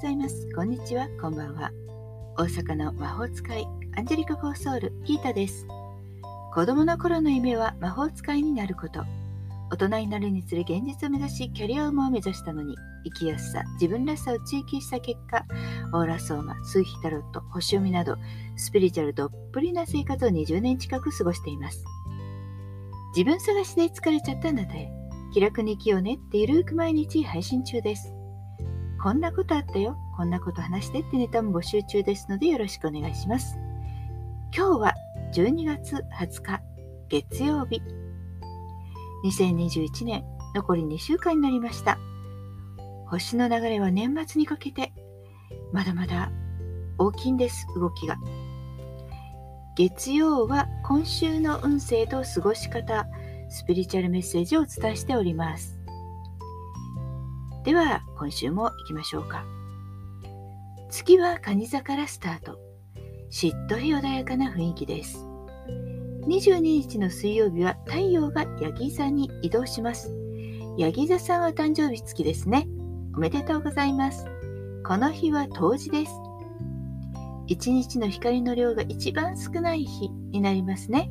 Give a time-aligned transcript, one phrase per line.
[0.00, 0.48] ございます。
[0.54, 1.70] こんにちは、こんばんは。
[2.38, 3.66] 大阪の魔法使い、
[3.98, 5.66] アンジェリカ・フォーソウル、ギータです。
[6.54, 9.04] 子供の頃の夢は魔法使いになること。
[9.70, 15.44] 大人になるにつれ現実を目指し、キャリアウマを目指したのに、生きやすさ、自分らしさを追求した結果、
[15.92, 18.16] オーラソーマ、数ヒタロット、星読みなど、
[18.56, 21.84] スピリチュアルどっぷりな生活を20年近く過ごしています。
[23.14, 24.90] 自分探しで疲れちゃったあなたへ、
[25.34, 28.14] 気楽に生きようねってゆるく毎日配信中です。
[29.02, 33.58] こんなことあったよ、こんなこと話してってネタも募集中ですのでよろしくお願いします。
[34.54, 34.94] 今日は
[35.32, 36.60] 12月20日
[37.08, 37.80] 月曜日。
[39.24, 40.22] 2021年
[40.54, 41.98] 残り2週間になりました。
[43.06, 44.92] 星の流れは年末にかけて
[45.72, 46.30] まだまだ
[46.98, 48.18] 大きいんです、動きが。
[49.78, 53.06] 月曜は今週の運勢と過ごし方、
[53.48, 55.80] スピリチュアルメッセージをお伝えしております。
[57.64, 59.46] では今週も行きましょうか。
[60.90, 62.58] 月は蟹座からスタート。
[63.30, 65.24] しっとり穏やかな雰囲気です。
[66.26, 70.14] 22日の水曜日は太陽がヤギ座に移動します。
[70.76, 72.68] ヤギ座さんは誕生日月ですね。
[73.16, 74.26] おめでとうございます。
[74.86, 76.12] この日は冬至です。
[77.46, 81.10] 一日の光の量が一番少ない日になりますね。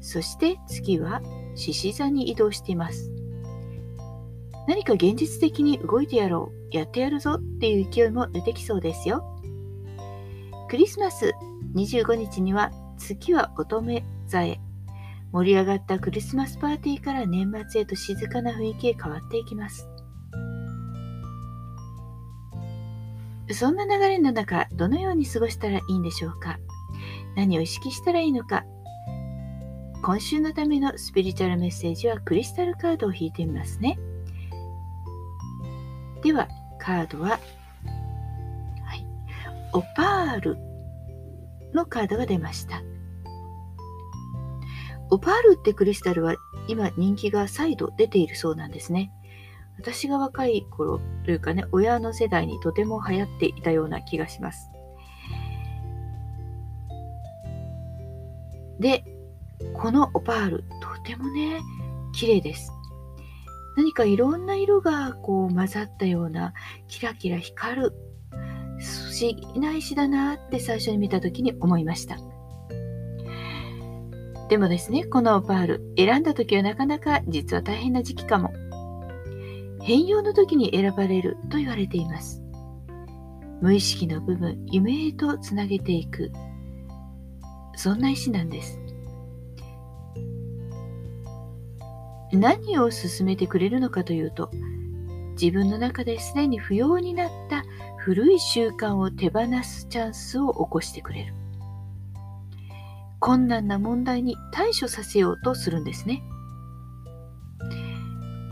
[0.00, 1.20] そして月は
[1.54, 3.12] 獅子座に移動しています。
[4.68, 9.24] 何か現実的に動いてやろう、やってやるぞっていう勢いも出てきそうですよ。
[10.68, 11.32] クリスマス
[11.74, 14.60] 25日には月は乙女座へ。
[15.32, 19.88] 盛り上がったクリスマスパーティーから年末へと静かな雰囲気へ変わっていきます。
[23.52, 26.58] そんな流れの中、どのように過ごしたらいいんでしょうか？
[27.36, 28.64] 何を意識したらいいのか？
[30.02, 33.98] 今週のためのスピリチュアルメッセージはクリスタルカードを引いてみますね。
[36.26, 36.48] では、
[36.80, 37.36] カードは、は
[38.96, 39.06] い、
[39.72, 40.58] オパール
[41.72, 42.82] のカードが出ました。
[45.10, 46.34] オパールってクリスタルは
[46.66, 49.12] 今人気が再度出ているそうなんですね。
[49.78, 54.68] 私が若い頃というかね、親の世代にとても流行っていたような気がします。
[58.80, 59.04] で、
[59.74, 61.60] このオパール、とてもね、
[62.12, 62.72] 綺麗です。
[63.76, 66.54] 何かいろんな色がこう混ざったような
[66.88, 67.92] キラキラ光る。
[68.78, 72.16] 不思議な石だなって最初に見た時に思いました。
[74.48, 78.52] でもですねこのパール選んだ時はなかなか実は大変な時期かも。
[79.82, 82.42] 変容の時に選ばれると言われています。
[83.60, 86.32] 無意識の部分夢へとつなげていく。
[87.76, 88.80] そんな石なんです。
[92.36, 94.50] 何を進めてくれるのかというと
[95.40, 97.64] 自分の中ですでに不要になった
[97.98, 101.34] 古い習慣を手放すチャンスを起こしてくれる。
[103.18, 106.22] 困難な問題に対処させようとするんですね。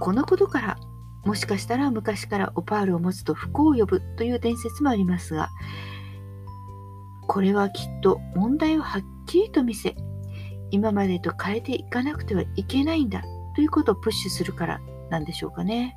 [0.00, 0.78] このことから
[1.24, 5.50] もしかしたら昔からオパールを持つと不幸を呼ぶという伝説もありますが
[7.26, 9.94] これはきっと問題をはっきりと見せ
[10.70, 13.22] 今までと変えていかなくてはいけないんだ
[13.54, 14.80] ということをプッシュするから
[15.10, 15.96] なんでしょうかね。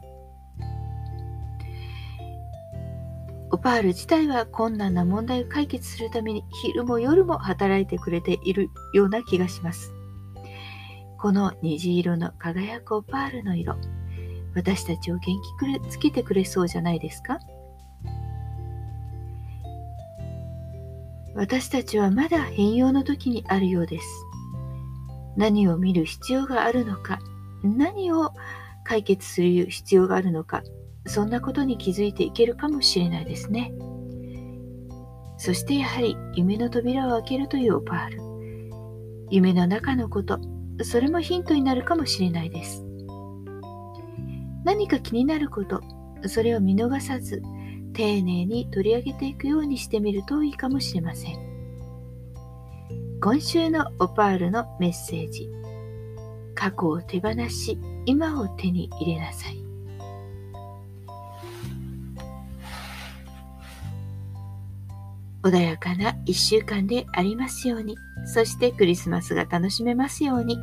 [3.52, 9.94] オパール自体は困難な問題を解決するために昼も夜も働いてくれているような気がします。
[11.20, 13.76] この虹色の輝くオパールの色、
[14.56, 17.38] 私たちを元気づけてくれそうじゃないですか？
[21.36, 24.06] 私たちはまだ変容の時にあるようです。
[25.38, 27.20] 何を見る必要があるのか、
[27.64, 28.32] 何を
[28.84, 30.64] 解決する必要があるのか
[31.06, 33.74] そんなことに気づいていけるかもしれないですね。
[35.38, 38.22] そしてやはり夢の扉を開けるというオパール。
[39.30, 40.40] 夢の中のこと
[40.84, 42.86] それもヒントになるかもしれないです。
[44.64, 45.82] 何か気になること
[46.28, 47.42] それを見逃さず
[47.94, 51.36] 丁寧に取り上げていくようにしてみるといいかもしれません。
[53.22, 55.50] 今週のオパールのメッセージ。
[56.64, 59.62] 過去を手放し今を手に入れなさい。
[65.44, 70.58] 穏やかな一週間でありますようにそしてクリスマスが楽しめますように。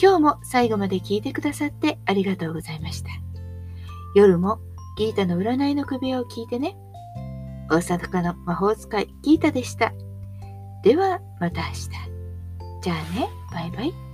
[0.00, 3.10] 今日も最後まで聞いてくださってありがとうございました。
[4.14, 4.60] 夜も
[4.96, 6.76] ギータの占いの首を聞いてね。
[7.68, 9.92] 大阪の魔法使いギータでした。
[10.84, 11.88] ではまた明日。
[12.82, 13.28] じゃあね。
[13.52, 14.09] バイバイ。